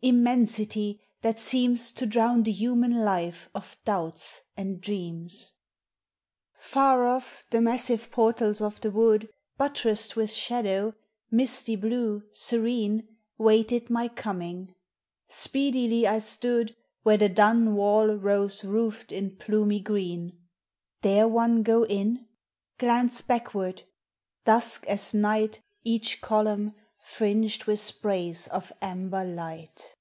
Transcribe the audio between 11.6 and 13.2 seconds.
blue, serene,